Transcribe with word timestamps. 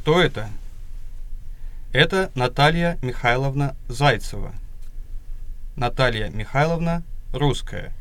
Кто 0.00 0.18
это? 0.18 0.48
Это 1.92 2.30
Наталья 2.34 2.96
Михайловна 3.02 3.76
Зайцева. 3.86 4.54
Наталья 5.76 6.30
Михайловна 6.30 7.02
русская. 7.34 7.92